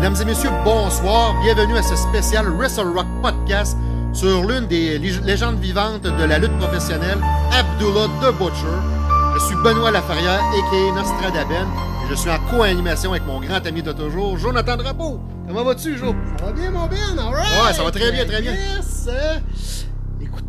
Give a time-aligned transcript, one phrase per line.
[0.00, 1.38] Mesdames et messieurs, bonsoir.
[1.42, 3.76] Bienvenue à ce spécial Wrestle Rock Podcast
[4.14, 7.18] sur l'une des légendes vivantes de la lutte professionnelle,
[7.52, 8.78] Abdullah the Butcher.
[9.34, 10.94] Je suis Benoît Laferrière, a.k.a.
[10.94, 11.66] Nostradaben,
[12.02, 15.20] et je suis en co-animation avec mon grand ami de toujours, Jonathan Drapeau.
[15.46, 16.14] Comment vas-tu, Jo?
[16.38, 17.18] Ça va bien, mon Ben?
[17.18, 18.52] All Ouais, ça va très bien, très bien.
[18.52, 19.79] Yes!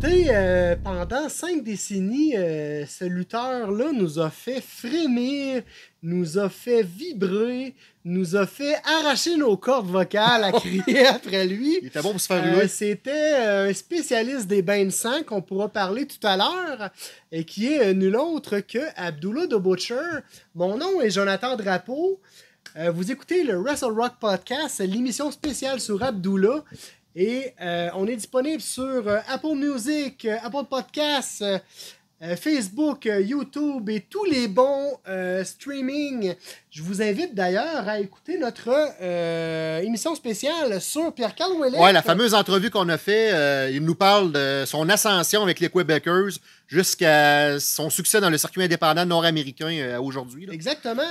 [0.04, 5.62] Écoutez, euh, pendant cinq décennies, euh, ce lutteur-là nous a fait frémir,
[6.02, 11.78] nous a fait vibrer, nous a fait arracher nos cordes vocales à crier après lui.
[11.82, 12.66] Il était bon pour se faire Euh.
[12.66, 16.90] C'était euh, un spécialiste des bains de sang qu'on pourra parler tout à l'heure
[17.30, 20.18] et qui est nul autre que Abdullah the Butcher.
[20.56, 22.20] Mon nom est Jonathan Drapeau.
[22.94, 26.64] Vous écoutez le Wrestle Rock Podcast, l'émission spéciale sur Abdullah.
[27.14, 31.44] Et euh, on est disponible sur euh, Apple Music, euh, Apple Podcasts,
[32.40, 34.96] Facebook, YouTube et tous les bons
[35.42, 36.36] streaming.
[36.70, 38.70] Je vous invite d'ailleurs à écouter notre
[39.82, 41.80] émission spéciale sur Pierre-Carl Ouellet.
[41.80, 45.68] Ouais, la fameuse entrevue qu'on a fait, il nous parle de son ascension avec les
[45.68, 46.38] Quebecers
[46.72, 50.48] jusqu'à son succès dans le circuit indépendant nord-américain euh, aujourd'hui.
[50.50, 51.02] Exactement.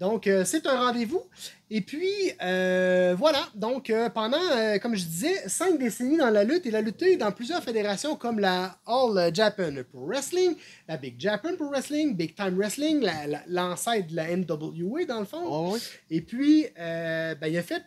[0.00, 1.22] Donc, euh, c'est un rendez-vous.
[1.70, 2.10] Et puis,
[2.42, 3.46] euh, voilà.
[3.54, 4.38] Donc, euh, pendant,
[4.82, 8.40] comme je disais, cinq décennies dans la lutte, il a lutté dans plusieurs fédérations comme
[8.40, 10.56] la All Japan Pro Wrestling,
[10.88, 15.20] la Big Japan Pro Wrestling, Big Time Wrestling, la- la- l'ancêtre de la NWA, dans
[15.20, 15.72] le fond.
[15.72, 15.78] Ouais.
[16.10, 17.82] Et puis, ben, il a fait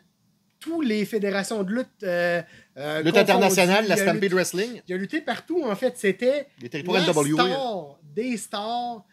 [0.66, 1.88] toutes les fédérations de lutte.
[2.04, 2.42] euh,
[2.78, 5.94] euh, Lutte internationale, la Stampede Wrestling, Il a lutté partout, en fait.
[5.96, 9.06] C'était les territoires la star des stars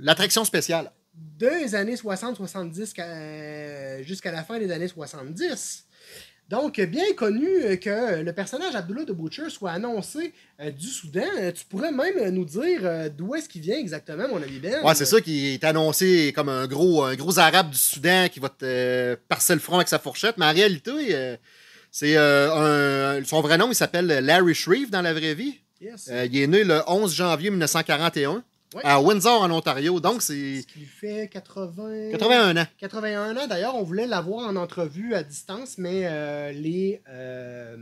[0.00, 0.90] L'attraction spéciale.
[1.14, 5.87] des années 60-70 euh, jusqu'à la fin des années 70.
[6.48, 11.20] Donc, bien connu euh, que le personnage Abdullah de Butcher soit annoncé euh, du Soudan.
[11.38, 14.82] Euh, Tu pourrais même nous dire euh, d'où est-ce qu'il vient exactement, mon ami Ben?
[14.82, 18.40] Ouais, c'est ça qui est annoncé comme un gros, un gros arabe du Soudan qui
[18.40, 19.16] va te euh,
[19.50, 20.36] le front avec sa fourchette.
[20.38, 21.36] Mais en réalité,
[21.90, 25.58] c'est euh, un- son vrai nom, il s'appelle Larry Shreve dans la vraie vie.
[25.80, 26.10] Yes.
[26.30, 28.42] Il est né le 11 janvier 1941
[28.84, 29.98] À Windsor, en Ontario.
[30.00, 32.10] Donc, c'est Ce qui fait 80...
[32.12, 32.66] 81 ans.
[32.78, 33.46] 81 ans.
[33.46, 37.00] D'ailleurs, on voulait l'avoir en entrevue à distance, mais euh, les...
[37.08, 37.76] euh,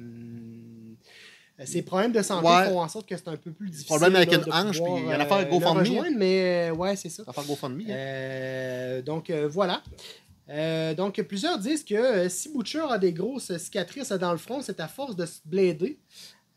[1.64, 2.66] ses problèmes de santé Ouais.
[2.68, 3.86] font en sorte que c'est un peu plus difficile.
[3.88, 6.68] Problème avec là, une hanche, puis il y a euh, l'affaire le GoFundMe, rejoindre, Mais
[6.70, 7.22] euh, ouais, c'est ça.
[7.24, 7.80] GoFundMe.
[7.80, 7.90] hein.
[7.90, 9.82] Euh, donc euh, voilà.
[10.50, 14.60] Euh, donc plusieurs disent que euh, si Butcher a des grosses cicatrices dans le front,
[14.62, 15.98] c'est à force de se blader.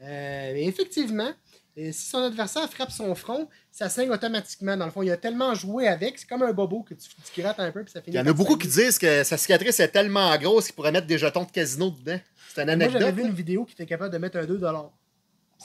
[0.01, 1.31] Euh, mais effectivement,
[1.79, 4.75] euh, si son adversaire frappe son front, ça saigne automatiquement.
[4.77, 7.41] Dans le fond, il a tellement joué avec, c'est comme un bobo que tu, tu
[7.41, 8.15] grattes un peu puis ça finit.
[8.15, 10.91] Il y en a beaucoup qui disent que sa cicatrice est tellement grosse qu'il pourrait
[10.91, 12.19] mettre des jetons de casino dedans.
[12.53, 13.01] C'est une Moi, anecdote.
[13.01, 14.89] j'avais vu une vidéo qui était capable de mettre un 2$.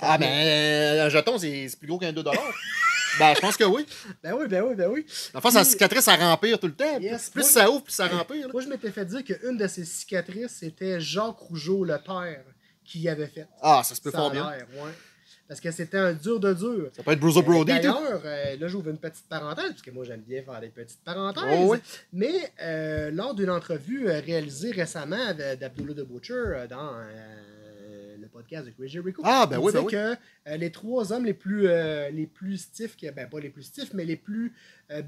[0.01, 2.23] Ah, ben, euh, un jeton, c'est plus gros qu'un 2
[3.19, 3.87] Ben, je pense que oui.
[4.25, 5.07] Ben oui, ben oui, ben oui.
[5.35, 6.99] Enfin, sa cicatrice, ça rempire tout le temps.
[6.99, 7.31] Yes.
[7.31, 8.47] Plus Moi, ça ouvre, plus ça rempire.
[8.49, 8.53] là.
[8.53, 12.43] Moi, je m'étais fait dire qu'une de ses cicatrices, c'était Jacques Rougeau, le père,
[12.85, 13.47] qui y avait fait.
[13.63, 14.49] Ah, ça se peut Ça fort bien.
[14.49, 14.91] ouais.
[15.47, 16.91] Parce que c'était un dur de dur.
[16.97, 17.75] Ça peut être Bruiser Brody, Euh.
[17.77, 21.01] D'ailleurs, euh, là, j'ouvre une petite parenthèse, parce que moi, j'aime bien faire des petites
[21.05, 21.45] parenthèses.
[21.61, 21.79] Oh, oui.
[22.15, 22.33] Mais
[22.63, 26.93] euh, lors d'une entrevue euh, réalisée récemment avec- d'Abdullah de Butcher euh, dans
[28.19, 29.93] le podcast de Chris Jericho, Ah, ben il oui, ben oui.
[29.93, 33.93] que les trois hommes les plus, les plus stiffs, que- ben pas les plus stiffs,
[33.93, 34.53] mais les plus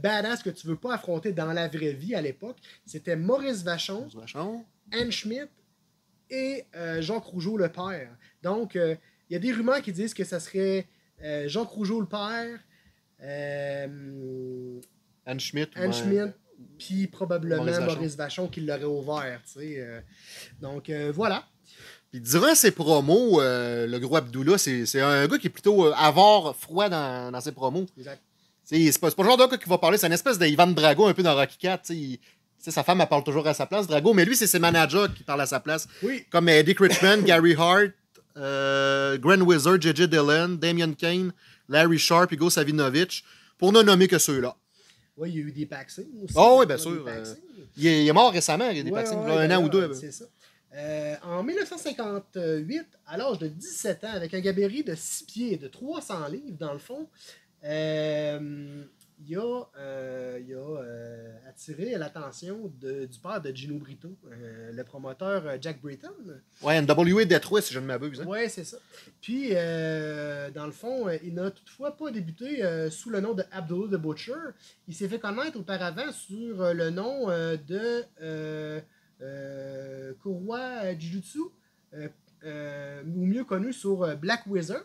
[0.02, 4.08] badass que tu veux pas affronter dans la vraie vie à l'époque, c'était Maurice Vachon,
[4.14, 4.64] Vachon.
[4.92, 5.48] Anne Schmidt
[6.30, 6.64] et
[7.00, 8.10] Jean Rougeau le père.
[8.42, 8.78] Donc,
[9.28, 10.86] il y a des rumeurs qui disent que ça serait
[11.22, 12.58] euh, Jean Rougeau le père,
[13.22, 14.80] euh,
[15.24, 15.70] Anne Schmidt.
[15.74, 15.92] Anne.
[15.92, 16.32] Schmidt,
[16.78, 18.48] puis probablement Maurice Maurice Vachon.
[18.48, 19.40] Qui l'aurait ouvert.
[19.44, 20.00] tu sais, euh.
[20.60, 21.44] donc, voilà.
[22.10, 26.54] Puis durant ses promos, le gros Abdullah, c'est c'est un gars qui est plutôt avare,
[26.56, 27.86] froid dans, dans ses promos.
[27.98, 28.22] Exact.
[28.64, 31.06] C'est pas, pas le genre de gars qui va parler, c'est une espèce d'Ivan Drago
[31.06, 31.82] un peu dans Rocky 4.
[31.82, 31.98] tu sais.
[32.00, 32.18] Il-
[32.58, 34.58] tu sais, sa femme, elle parle toujours à sa place, Drago, mais lui, c'est ses
[34.58, 35.86] managers qui parlent à sa place.
[36.02, 37.90] Oui, Comme Eddie Richmond, Gary Hart,
[38.36, 40.08] euh, Grand Wizard, J.J.
[40.08, 41.32] Dillon, Damian Kane,
[41.68, 43.24] Larry Sharp, Hugo Savinovich,
[43.58, 44.56] pour ne nommer que ceux-là.
[45.16, 46.34] oui, il y a eu des paxings aussi.
[46.36, 47.36] Oh, oui, bien sûr, paxings.
[47.78, 49.92] Il est, mort récemment, il y a des Ouais, vaccins, un an ou deux.
[49.94, 50.24] C'est ça.
[50.74, 55.56] Euh, en 1958, à l'âge de 17 ans, avec un gabarit de 6 pieds et
[55.56, 57.08] de 300 livres, dans le fond,
[57.64, 58.84] euh,
[59.18, 64.84] il a, euh, il a euh, attiré l'attention du père de Gino Brito, euh, le
[64.84, 66.12] promoteur Jack Britton.
[66.62, 68.20] Ouais, NWA Detroit, si je ne m'abuse.
[68.20, 68.24] hein.
[68.26, 68.76] Oui, c'est ça.
[69.22, 74.00] Puis, dans le fond, il n'a toutefois pas débuté sous le nom de Abdullah the
[74.00, 74.32] Butcher.
[74.86, 81.40] Il s'est fait connaître auparavant sur le nom de euh, Kurwa Jujutsu,
[81.94, 84.84] ou mieux connu sur Black Wizard,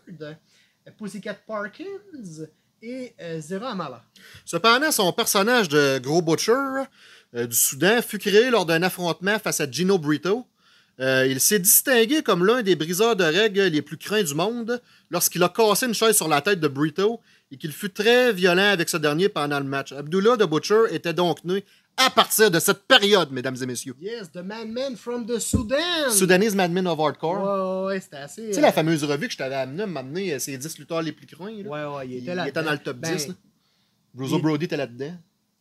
[0.98, 1.86] Pussycat Parkins
[2.82, 3.40] et euh.
[4.46, 6.52] Cependant, son personnage de Gros Butcher
[7.36, 10.48] euh, du Soudan fut créé lors d'un affrontement face à Gino Brito.
[11.00, 14.82] Euh, il s'est distingué comme l'un des briseurs de règles les plus craints du monde
[15.10, 17.20] lorsqu'il a cassé une chaise sur la tête de Brito
[17.52, 19.92] et qu'il fut très violent avec ce dernier pendant le match.
[19.92, 21.64] Abdullah the Butcher était donc né
[21.98, 23.96] à partir de cette période, mesdames et messieurs.
[24.00, 26.10] Yes, the madman from the Sudan.
[26.10, 27.86] Sudanese Madman of Hardcore.
[27.86, 28.48] Ouais, ouais, c'était assez.
[28.48, 31.28] Tu sais, la fameuse revue que je t'avais amenée, m'amener ces 10 lutteurs les plus
[31.28, 31.52] craints.
[31.64, 31.70] là.
[31.70, 32.48] Ouais, ouais, il il, était il là.
[32.48, 33.28] était dans le top 10.
[33.28, 33.34] là.
[34.20, 35.16] Il- Brody était là-dedans.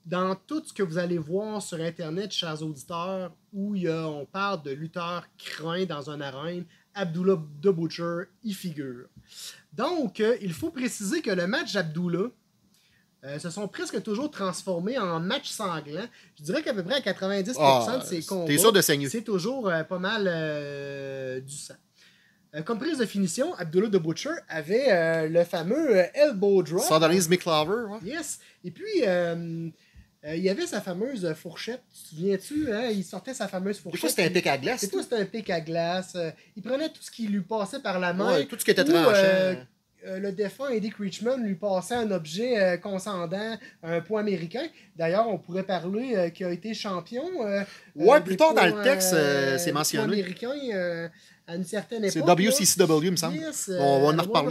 [0.07, 4.09] Dans tout ce que vous allez voir sur Internet, chers auditeurs, où il y a-
[4.09, 9.07] on parle de lutteurs craints dans un arène, Abdullah the Butcher y figure.
[9.73, 12.29] Donc, euh, il faut préciser que le match d'Abdullah
[13.23, 16.07] euh, se sont presque toujours transformés en match sanglant.
[16.39, 19.85] Je dirais qu'à peu près à 90% Ah, de ces combats, de c'est toujours euh,
[19.85, 21.75] pas mal euh, du sang.
[22.65, 26.83] Comme prise de finition, Abdullah the Butcher avait le fameux elbow drop.
[26.83, 27.85] Sardony's McClover.
[27.89, 27.99] Ouais.
[28.03, 28.41] Yes.
[28.65, 29.73] Et puis, il
[30.43, 31.81] y avait sa fameuse fourchette.
[31.93, 32.73] Tu te souviens-tu?
[32.73, 32.89] Hein?
[32.91, 34.01] Il sortait sa fameuse Des fourchette.
[34.01, 34.81] fois, c'était un pic à glace.
[34.81, 36.17] Des fois, c'était un pic à glace.
[36.57, 38.33] Il prenait tout ce qui lui passait par la main.
[38.33, 39.61] Ouais, tout ce qui était Ou, tranchant.
[40.07, 42.77] Euh, le défunt Eddie Richmond lui passait un objet euh,
[43.83, 44.67] un poids américain.
[44.97, 47.25] D'ailleurs, on pourrait parler euh, qu'il a été champion.
[47.47, 47.63] euh,
[47.97, 49.15] Ouais, plus tard dans le texte,
[49.59, 50.07] c'est mentionné.
[50.75, 51.09] euh,
[51.47, 52.13] à une certaine époque.
[52.13, 52.21] C'est.
[52.21, 53.37] WCCW, il me semble.
[53.37, 54.49] Yes, On va en reparler.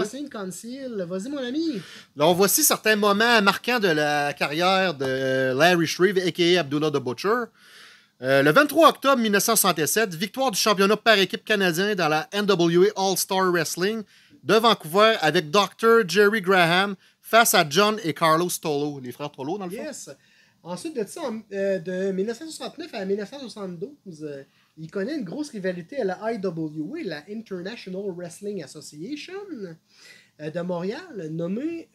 [1.05, 1.81] Vas-y, mon ami.
[2.17, 6.59] Alors, voici certains moments marquants de la carrière de Larry Shreve, a.k.a.
[6.59, 7.45] Abdullah the Butcher.
[8.21, 13.49] Euh, le 23 octobre 1967, victoire du championnat par équipe canadien dans la NWA All-Star
[13.49, 14.03] Wrestling
[14.43, 16.07] de Vancouver avec Dr.
[16.07, 20.11] Jerry Graham face à John et Carlos Tolo, les frères Tolo dans le fond.
[20.61, 24.43] Ensuite de ça, en- euh, de 1969 à 1972, euh,
[24.77, 29.33] il connaît une grosse rivalité à la IWA, la International Wrestling Association
[30.41, 31.89] euh, de Montréal, nommée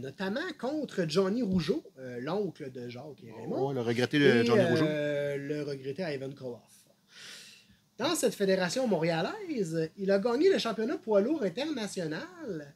[0.00, 1.82] notamment contre Johnny Rougeau,
[2.20, 4.84] l'oncle de Jacques et Raymond, Ouais, le regretté de et Johnny Rougeau.
[4.86, 6.60] le regretté Ivan Koloff.
[8.00, 12.72] Dans cette fédération montréalaise, il a gagné le championnat poids lourd international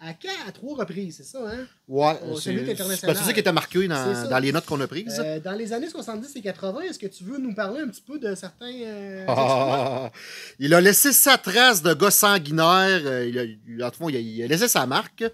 [0.00, 1.66] à, quatre- à trois reprises, c'est ça, hein?
[1.88, 5.20] Ouais, c'est ça qui était marqué dans, les notes qu'on a prises.
[5.24, 8.02] Euh, dans les années 70 et 80, est-ce que tu veux nous parler un petit
[8.06, 9.34] peu de certains euh, exploits?
[9.36, 10.12] Ah,
[10.60, 13.00] il a laissé sa trace de gars sanguinaire.
[13.04, 15.24] euh, Il a, il- en tout cas, il a, il a laissé sa marque.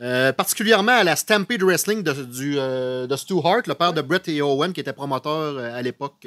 [0.00, 4.28] euh, particulièrement à la Stampede Wrestling de, du, de Stu Hart, le père de Brett
[4.28, 6.24] et Owen, qui était promoteur à l'époque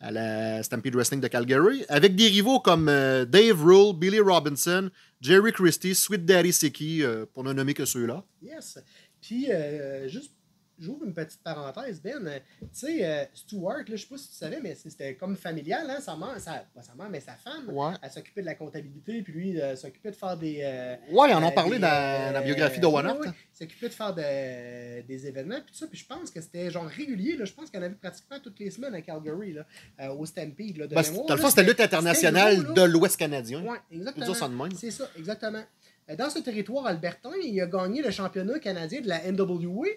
[0.00, 4.90] à la Stampede Wrestling de Calgary, avec des rivaux comme euh, Dave Rule, Billy Robinson,
[5.20, 8.24] Jerry Christie, Sweet Daddy Sicky, euh, pour ne nommer que ceux-là.
[8.42, 8.78] Yes.
[9.20, 10.32] Puis, euh, juste,
[10.78, 12.26] j'ouvre une petite parenthèse, Ben.
[12.26, 15.88] Euh, Tu sais, euh, Stuart, je sais pas si tu savais, mais c'était comme familial,
[15.90, 17.68] hein, sa mère, sa, pas sa mère, mais sa femme.
[17.70, 17.92] Ouais.
[18.02, 20.60] Elle s'occupait de la comptabilité, puis lui, euh, s'occupait de faire des.
[20.62, 23.20] euh, Ouais, ils en euh, parlé des, dans la biographie ouais, Hart.
[23.20, 25.86] ouais, Il s'occupait de faire de- des événements, puis tout ça.
[25.86, 27.36] Puis je pense que c'était genre régulier.
[27.42, 30.76] Je pense en avait pratiquement toutes les semaines à Calgary, là, au Stampede.
[30.76, 33.62] Là, de Ben, mémoire, dans le fond, c'était lutte c'était internationale de l'Ouest canadien.
[33.64, 34.26] On peut exactement.
[34.26, 34.76] de.
[34.76, 35.62] C'est ça, exactement.
[36.10, 39.88] Euh, Dans ce territoire albertain, il a gagné le championnat canadien de la NWA,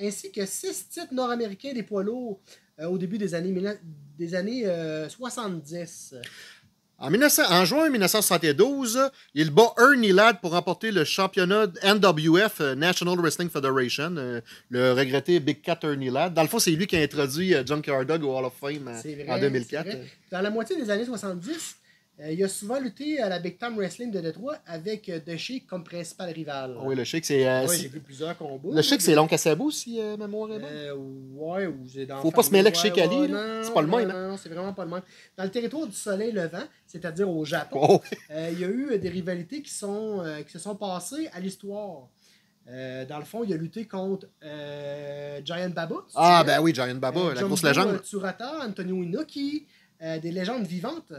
[0.00, 2.40] ainsi que six titres nord-américains des poids lourds
[2.80, 3.54] euh, au début des années,
[4.18, 6.14] des années euh, 70.
[7.02, 12.74] En, 1900 en juin 1972, il bat Ernie Ladd pour remporter le championnat NWF, euh,
[12.74, 16.34] National Wrestling Federation, euh, le regretté Big Cat Ernie Ladd.
[16.34, 18.88] Dans le fond, c'est lui qui a introduit euh, Junkyard Dog au Hall of Fame
[18.88, 19.86] euh, vrai, en 2004.
[19.86, 20.06] c'est vrai.
[20.30, 21.76] Dans la moitié des années 70,
[22.20, 25.36] euh, il a souvent lutté à la Big Time Wrestling de Détroit avec euh, The
[25.36, 26.76] Sheik comme principal rival.
[26.78, 27.46] Ah oui, le Sheik, c'est.
[27.48, 28.74] euh, Ouais, j'ai vu plusieurs combats.
[28.74, 30.68] le Sheik, c'est Long Kassabou, si euh, mémoire est bonne.
[30.70, 30.94] Euh,
[31.34, 34.08] ouais, ou j'ai dans Faut pas se mêler avec Sheik Ali, C'est pas le même,
[34.08, 35.02] Non, non, c'est vraiment pas le même.
[35.36, 38.00] Dans le territoire du Soleil Levant, c'est-à-dire au Japon, Oh,
[38.30, 42.08] il y a eu des rivalités qui, sont, qui se sont passées à l'histoire.
[42.68, 45.96] Euh, dans le fond, il a lutté contre euh, Giant Baba.
[46.14, 47.98] Ah, ben oui, Giant Baba, Euh, la grosse légende.
[48.04, 49.66] Tsurata, Antonio Inoki,
[50.00, 51.12] des légendes vivantes.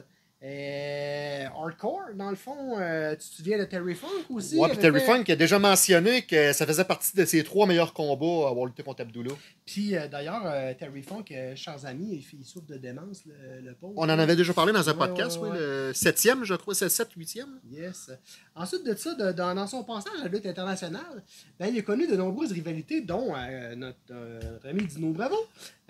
[0.44, 4.58] Euh, hardcore, dans le fond, euh, tu te souviens de Terry Funk aussi?
[4.58, 7.68] Ouais, puis Terry fait- Funk a déjà mentionné que ça faisait partie de ses trois
[7.68, 9.34] meilleurs combats à avoir lutté contre Abdullah.
[9.68, 13.62] Puis euh, d'ailleurs, euh, Terry Funk, euh, chers amis, il, il souffre de démence, le,
[13.62, 13.94] le pauvre.
[13.98, 15.60] On en avait déjà parlé dans un Ouais, podcast, ouais, oui, ouais.
[15.60, 17.46] le septième, je crois, c'est le 7, 8e.
[17.72, 18.10] Yes.
[18.56, 21.24] Ensuite de ça, de- dans, dans son passage à la lutte internationale,
[21.60, 25.36] ben, il a connu de nombreuses rivalités, dont euh, notre, euh, notre ami Dino Bravo,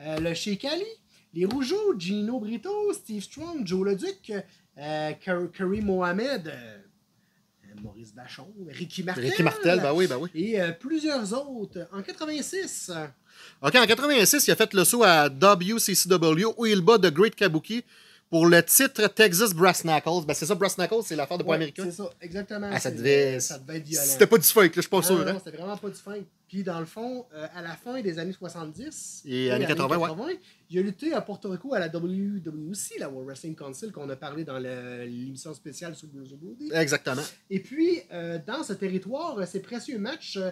[0.02, 0.84] euh, le Sheik Ali,
[1.34, 4.34] les Rougeaux, Gino Brito, Steve Strong, Joe Leduc,
[4.78, 5.12] euh,
[5.54, 6.78] Karim Mohamed, euh,
[7.82, 9.26] Maurice Bachon, Ricky Martel.
[9.26, 10.30] Ricky Martel, ben oui, ben oui.
[10.36, 11.88] Et euh, plusieurs autres.
[11.92, 13.08] En 86, euh,
[13.62, 17.36] OK, en 86, il a fait le saut à WCCW où il bat The Great
[17.36, 17.84] Kabuki
[18.32, 20.26] pour le titre Texas Brass Knuckles.
[20.26, 21.84] Ben, c'est ça, Brass Knuckles, c'est l'affaire de poids américain.
[21.86, 22.70] C'est ça, exactement.
[22.72, 24.06] Ah, ça devait- ça devait être violent.
[24.08, 25.16] C'était pas du là, je suis pas Non, sûr.
[25.20, 25.34] non, hein.
[25.34, 26.16] non, c'était vraiment pas du fin.
[26.48, 30.40] Puis dans le fond, euh, à la fin des années 70 Et années 80, ouais.
[30.70, 34.16] il a lutté à Porto Rico à la WWC, la World Wrestling Council, qu'on a
[34.16, 36.72] parlé dans l'émission spéciale sur Bruce Brody.
[36.74, 37.22] Exactement.
[37.50, 40.52] Et puis, euh, dans ce territoire, euh, ces précieux matchs euh,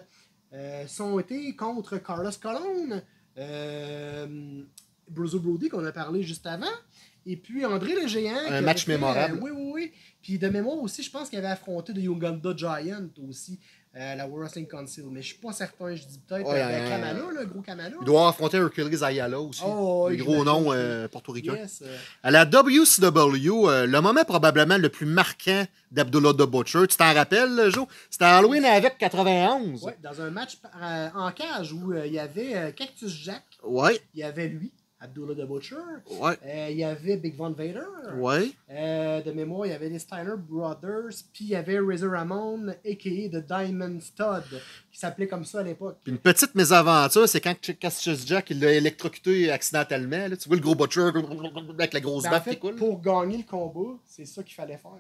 [0.54, 3.02] euh, sont été contre Carlos Colon,
[3.38, 4.62] euh,
[5.10, 6.66] Bruce Brody, qu'on a parlé juste avant,
[7.26, 8.36] et puis André le Géant.
[8.48, 9.36] avait match fait, mémorable.
[9.38, 9.92] euh, oui, oui, oui.
[10.22, 13.58] Puis de mémoire aussi, je pense qu'il avait affronté de Uganda Giant aussi,
[13.96, 15.04] euh, la World Wrestling Council.
[15.10, 17.96] Mais je suis pas certain, je dis peut-être Ouais, euh, euh, Kamala, le gros Kamala.
[18.02, 19.62] Il doit affronter Hercules Ayala aussi.
[19.66, 20.76] Oh, oui, gros oui.
[20.76, 21.56] euh, portoricains.
[21.56, 26.86] Yes, euh, À la WCW, euh, le moment probablement le plus marquant d'Abdullah the Butcher,
[26.88, 27.88] tu t'en rappelles, Joe?
[28.10, 29.84] C'était Halloween avec 91.
[29.84, 33.44] ouais, dans un match euh, en cage où euh, il y avait euh, Cactus Jack,
[33.64, 35.76] Ouais, il y avait lui, Abdullah the Butcher,
[36.20, 37.80] ouais, euh, il y avait Big Von Vader.
[38.18, 38.52] ouais.
[38.70, 42.68] Euh, de mémoire, il y avait les Steiner Brothers, puis il y avait Razor Ramon,
[42.70, 43.30] a.k.a.
[43.30, 44.60] The Diamond Stud,
[44.92, 46.00] qui s'appelait comme ça à l'époque.
[46.06, 50.28] Une petite mésaventure, c'est quand Cassius Jack il l'a électrocuté accidentellement.
[50.28, 50.36] là.
[50.36, 51.12] Tu vois le gros Butcher
[51.78, 52.76] avec la grosse Ben, en fait, qui coule.
[52.76, 54.92] pour gagner le combat, c'est ça qu'il fallait faire.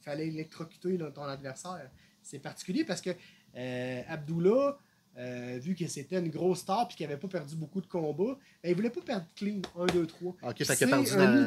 [0.00, 1.90] Il fallait électrocuter ton adversaire.
[2.22, 3.10] C'est particulier parce que
[3.56, 4.76] euh, Abdullah,
[5.16, 8.36] euh, vu que c'était une grosse star et qu'il n'avait pas perdu beaucoup de combats,
[8.62, 9.60] ben, il voulait pas perdre clean.
[9.78, 10.36] 1, 2, 3.
[10.42, 10.90] Ok, fait C'est une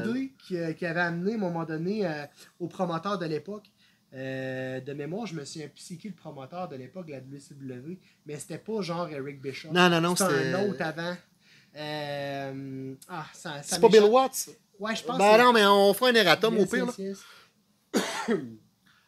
[0.04, 2.26] dans- idée qui, euh, qui avait amené à un moment donné euh,
[2.60, 3.70] au promoteur de l'époque.
[4.14, 7.98] Euh, de mémoire, je me souviens plus c'est qui le promoteur de l'époque la WCW,
[8.26, 9.72] mais c'était pas genre Eric Bischoff.
[9.74, 11.16] Non, non, non, c'était un autre avant.
[13.10, 14.04] Ah, ça, ça C'est pas Bill.
[14.04, 14.50] Watts?
[14.80, 15.18] Ouais, je pense.
[15.18, 16.86] Ben que- non, mais on fera un erratum au pire.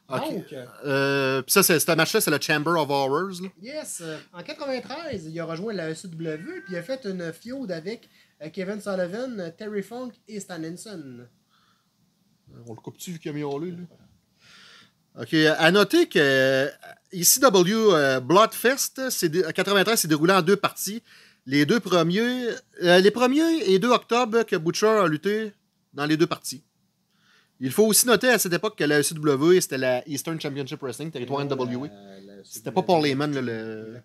[0.10, 3.42] Donc, euh, Euh, puis ça, c'est- ce match-là, c'est le Chamber of Horrors.
[3.42, 3.50] là.
[3.62, 7.72] yes, euh, en 93, il a rejoint la ECW puis il a fait une feud
[7.72, 8.10] avec
[8.42, 11.26] euh, Kevin Sullivan, Terry Funk et Stan Henson.
[12.66, 13.86] On le coupe-tu vu qu'il a miaulé, lui?
[15.20, 15.34] OK.
[15.34, 16.70] À noter que
[17.12, 21.04] ICW euh, Bloodfest, c'est dé- 93, s'est déroulé en deux parties.
[21.46, 22.48] Les deux premiers,
[22.84, 25.52] euh, les premiers et 2 octobre que Butcher a lutté
[25.94, 26.64] dans les deux parties.
[27.62, 31.12] Il faut aussi noter à cette époque que la ECW, c'était la Eastern Championship Wrestling,
[31.12, 31.88] territoire NWA.
[32.46, 33.98] C'était pas Paul Heyman, le,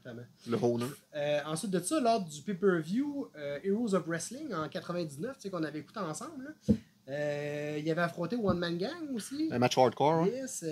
[0.49, 0.87] le owner.
[1.15, 5.51] Euh, ensuite de ça, lors du pay-per-view euh, Heroes of Wrestling en 99, tu sais,
[5.51, 6.75] qu'on avait écouté ensemble, là,
[7.11, 9.49] euh, il avait affronté One Man Gang aussi.
[9.53, 10.25] Un match hardcore.
[10.25, 10.29] hein.
[10.33, 10.65] Yes,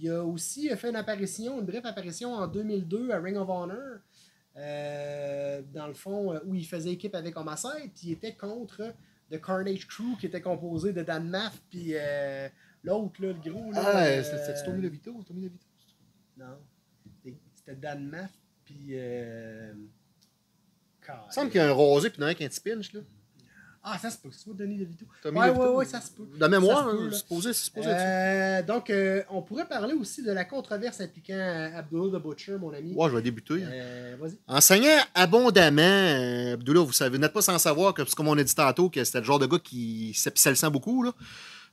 [0.00, 3.98] il a aussi fait une apparition, une brève apparition en 2002 à Ring of Honor.
[5.74, 8.82] dans le fond, où il faisait équipe avec Homicide, puis il était contre
[9.30, 12.48] The Carnage Crew, qui était composé de Dan Maff, puis euh,
[12.82, 13.72] l'autre, là, le gros.
[13.72, 15.22] Là, Ah, euh, c'était c'était Tommy DeVito?
[15.26, 15.66] Tommy DeVito?
[16.36, 16.58] Non.
[17.54, 18.30] C'était Dan Maff,
[18.64, 18.88] puis.
[18.92, 19.74] Euh...
[21.10, 22.42] Il me semble qu'il y a un rosé puis il y en a un qui
[22.42, 22.92] a un petit pinch.
[22.92, 23.00] Là.
[23.90, 25.06] Ah, ça se peut, c'est pas Denis DeVito.
[25.24, 25.40] DeVito.
[25.40, 26.24] ouais, ouais, ça se peut.
[26.38, 27.88] De mémoire, Ça se peut, hein, supposé, c'est supposé.
[27.90, 32.72] Euh, donc, euh, on pourrait parler aussi de la controverse impliquant Abdullah the Butcher, mon
[32.72, 32.92] ami.
[32.94, 33.60] Ouais, je vais débuter.
[33.62, 34.36] Euh, Vas-y.
[34.46, 38.36] Enseignant abondamment, euh, Abdullah, vous savez, vous n'êtes pas sans savoir que, c'est comme on
[38.36, 41.02] a dit tantôt, que c'était le genre de gars qui s'épissait le sang beaucoup.
[41.02, 41.12] Là.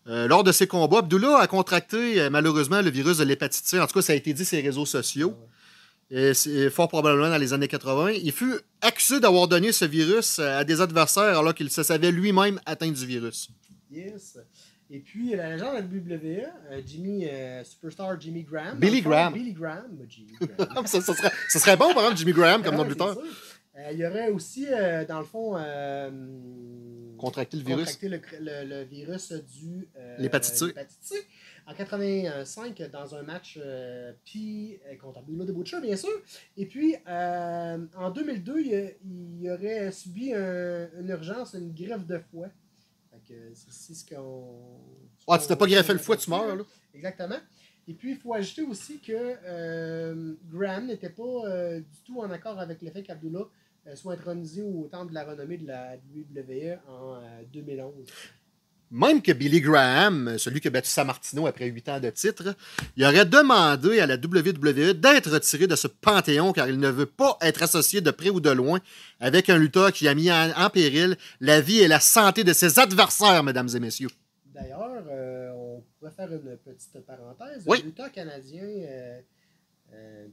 [0.08, 3.80] Euh, lors de ses combats, Abdullah a contracté euh, malheureusement le virus de l'hépatite C.
[3.80, 5.36] En tout cas, ça a été dit sur les réseaux sociaux.
[6.18, 6.34] Et
[6.70, 8.12] fort probablement dans les années 80.
[8.12, 12.12] Il fut accusé d'avoir donné ce virus euh, à des adversaires alors qu'il se savait
[12.12, 13.50] lui-même atteint du virus.
[13.92, 14.38] Yes.
[14.90, 18.78] Et puis, la légende de la WWE, euh, Jimmy, euh, Superstar Jimmy Graham.
[18.80, 19.34] Billy Graham.
[19.34, 19.98] Billy Graham.
[20.08, 20.86] Jimmy Graham.
[20.88, 23.18] ça, ça serait, ça serait bon, par exemple, Jimmy Graham comme Ah nom de lutteur.
[23.78, 25.56] Euh, il y aurait aussi, euh, dans le fond,
[27.18, 27.98] Contracter le virus.
[27.98, 29.88] contracté le, le- le virus du
[30.20, 30.66] L'hépatite C.
[31.68, 36.12] En 85, dans un match euh, puis euh, contre Abdullah de Butcher, bien sûr.
[36.58, 38.96] Et puis, euh, en 2002, il,
[39.42, 42.50] il aurait subi un- une urgence, une greffe de foie.
[43.56, 44.80] C'est ce qu'on.
[45.28, 46.56] Ah, tu t'es pas greffé le foie, tu meurs.
[46.56, 46.64] Là.
[46.94, 47.38] Exactement.
[47.88, 49.14] Et puis, il faut ajouter aussi que
[49.46, 53.46] euh, Graham n'était pas du tout en accord avec le fait qu'Abdullah
[53.96, 57.94] soit intronisé au temple de la renommée de la WWE en euh, 2011.
[58.96, 62.56] Même que Billy Graham, celui qui a battu Sammartino après 8 ans de titre,
[62.96, 67.06] il aurait demandé à la WWE d'être retiré de ce panthéon car il ne veut
[67.06, 68.80] pas être associé de près ou de loin
[69.20, 72.54] avec un lutteur qui a mis en, en péril la vie et la santé de
[72.54, 74.08] ses adversaires, mesdames et messieurs.
[74.46, 77.66] D'ailleurs, euh, on pourrait faire une petite parenthèse.
[77.68, 77.80] Oui.
[77.80, 79.20] Le lutteur canadien, euh,
[79.94, 80.28] euh,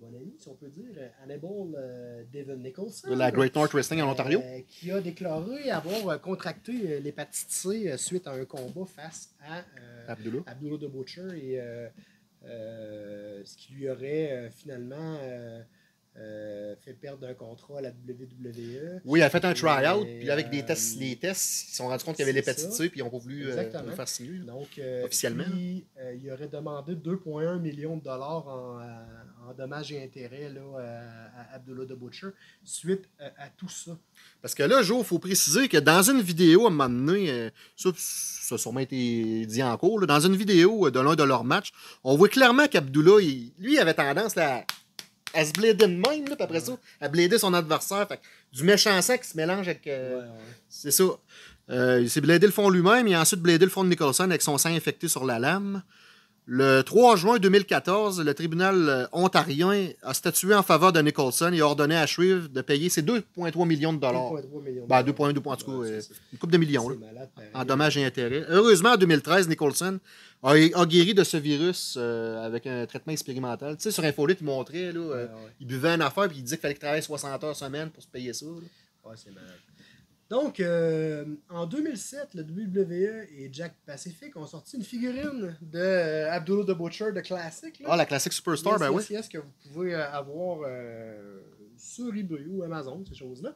[0.00, 0.90] bon ami, si on peut dire,
[1.22, 3.08] Hannibal euh, Devon Nicholson.
[3.10, 4.40] De la Great North Wrestling en Ontario.
[4.42, 9.34] euh, qui a déclaré avoir euh, contracté euh, l'hépatite C suite à un combat face
[9.42, 9.64] à
[10.12, 10.42] Abdullah.
[10.46, 11.60] Abdullah the Butcher et
[12.42, 15.18] ce qui lui aurait finalement
[16.16, 19.00] euh, fait perdre un contrat à la WWE.
[19.04, 21.76] Oui, elle a fait un try-out, puis avec des euh, tests, les tests, ils se
[21.78, 22.70] sont rendus compte qu'il y avait l'hépatite.
[22.70, 24.38] C, puis ils n'ont pas voulu le faire signer.
[24.38, 25.42] Donc, euh, Officiellement.
[25.42, 25.88] puis,
[26.22, 28.78] il aurait demandé 2,1 millions de dollars en,
[29.48, 32.28] en dommages et intérêts là, à, à Abdullah the Butcher
[32.64, 33.92] suite à, à tout ça.
[34.42, 37.30] Parce que là, Joe, il faut préciser que dans une vidéo, à un moment donné,
[37.30, 41.00] euh, ça, ça a sûrement été dit en cours, là, dans une vidéo euh, de
[41.00, 41.72] l'un de leurs matchs,
[42.02, 43.20] on voit clairement qu'Abdullah,
[43.58, 44.64] lui, avait tendance là,
[45.34, 48.06] à, à se blader de même, là, puis après ça, à blader son adversaire.
[48.08, 48.20] Fait
[48.52, 49.86] du méchant sang qui se mélange avec.
[49.86, 50.28] euh, Ouais, ouais.
[50.68, 51.04] C'est ça.
[51.70, 54.42] Euh, il s'est bladé le fond lui-même, a ensuite bladé le fond de Nicholson avec
[54.42, 55.82] son sang infecté sur la lame.
[56.46, 61.60] Le 3 juin 2014, le tribunal euh, ontarien a statué en faveur de Nicholson et
[61.60, 64.30] a ordonné à Shreve de payer ses 2,3 millions de dollars.
[64.34, 64.86] 2,3 millions.
[64.86, 66.00] Ben, 2,1, 2,2, en tout cas, euh,
[66.34, 68.44] une coupe de millions, là, malade, en dommages et intérêts.
[68.50, 69.98] Heureusement, en 2013, Nicholson
[70.42, 73.76] a, a guéri de ce virus euh, avec un traitement expérimental.
[73.78, 75.30] Tu sais, sur Infolite, il montrait, là, euh, ouais.
[75.60, 78.02] il buvait une affaire puis il disait qu'il fallait qu'il travaille 60 heures semaine pour
[78.02, 78.44] se payer ça.
[78.44, 78.52] là.
[79.10, 79.48] Ouais, c'est malade.
[80.30, 86.32] Donc, euh, en 2007, le WWE et Jack Pacific ont sorti une figurine de euh,
[86.32, 87.80] Abdullah the Butcher de classique.
[87.80, 87.88] là.
[87.90, 88.96] Ah, la classique Superstar, Yes, ben oui.
[89.02, 91.40] yes, yes, que vous pouvez euh, avoir euh,
[91.76, 93.54] sur eBay ou Amazon, ces choses-là.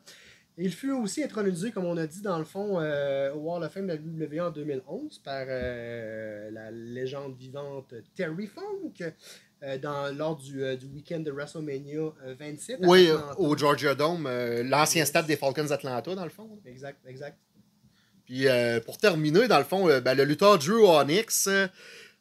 [0.59, 3.73] Et il fut aussi intronisé, comme on a dit, dans le fond, au Wall of
[3.73, 8.93] Fame de la WWE en 2011 par la légende vivante Terry Funk
[9.79, 12.83] dans, lors du, euh, du week-end de WrestleMania euh, 27.
[12.83, 13.41] à Oui, euh, Atlanta.
[13.41, 16.49] au Georgia Dome, euh, l'ancien stade des Falcons d'Atlanta, dans le fond.
[16.67, 17.37] Exact, exact.
[18.25, 21.67] Puis euh, pour terminer, dans le fond, euh, ben, le lutteur Drew Onyx, euh,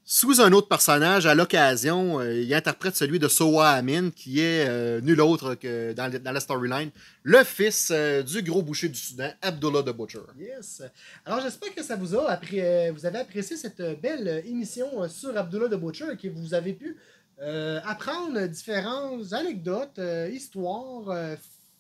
[0.10, 4.66] sous un autre personnage, à l'occasion, euh, il interprète celui de Soa Amin, qui est
[4.66, 6.92] euh, nul autre que dans, le- dans la storyline,
[7.24, 10.22] le fils euh, du gros boucher du Soudan, Abdullah the Butcher.
[10.40, 10.82] Yes.
[11.26, 14.42] Alors, j'espère que ça vous a appré- euh, vous avez apprécié cette euh, belle euh,
[14.50, 16.96] émission euh, sur Abdullah the Butcher et que vous avez pu
[17.42, 21.36] euh, apprendre différentes anecdotes, euh, histoires, euh,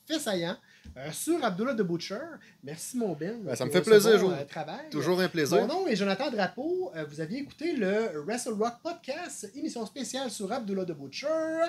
[0.08, 0.58] faits saillants
[0.96, 2.20] euh, sur Abdullah the Butcher.
[2.64, 3.44] Merci, mon Ben.
[3.44, 4.90] Ben, ça me pour fait ce plaisir, bon, travail.
[4.92, 5.62] Toujours un plaisir.
[5.62, 6.92] Mon nom est Jonathan Drapeau.
[7.10, 11.66] Vous aviez écouté le Wrestle Rock Podcast, émission spéciale sur Abdullah the Butcher.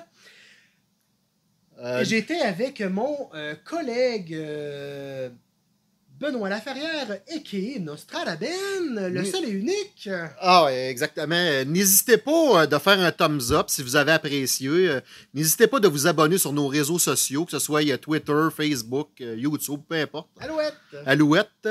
[2.03, 3.31] J'étais avec mon
[3.65, 4.37] collègue
[6.21, 7.79] Benoît Laferrière, a.k.a.
[7.79, 8.49] Nostradaben,
[9.13, 9.31] le Oui.
[9.31, 10.09] seul et unique.
[10.41, 11.65] Ah, ouais, exactement.
[11.67, 14.69] N'hésitez pas euh, de faire un thumbs up si vous avez apprécié.
[14.69, 15.01] Euh,
[15.33, 19.37] N'hésitez pas de vous abonner sur nos réseaux sociaux, que ce soit Twitter, Facebook, euh,
[19.37, 20.29] YouTube, peu importe.
[20.41, 20.75] Alouette.
[21.07, 21.69] Alouette.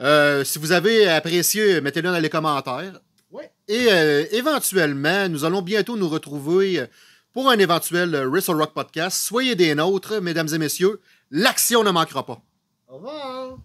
[0.00, 3.00] Euh, si vous avez apprécié, mettez-le dans les commentaires.
[3.32, 3.50] Ouais.
[3.66, 6.86] Et euh, éventuellement, nous allons bientôt nous retrouver
[7.32, 9.16] pour un éventuel Wrestle Rock podcast.
[9.18, 11.00] Soyez des nôtres, mesdames et messieurs.
[11.32, 12.40] L'action ne manquera pas.
[12.88, 13.58] Au revoir.